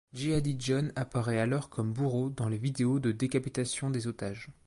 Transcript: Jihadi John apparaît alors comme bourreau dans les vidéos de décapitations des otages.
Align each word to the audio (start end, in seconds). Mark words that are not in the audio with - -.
Jihadi 0.13 0.55
John 0.57 0.91
apparaît 0.95 1.37
alors 1.37 1.69
comme 1.69 1.93
bourreau 1.93 2.31
dans 2.31 2.49
les 2.49 2.57
vidéos 2.57 2.97
de 2.99 3.11
décapitations 3.11 3.91
des 3.91 4.07
otages. 4.07 4.47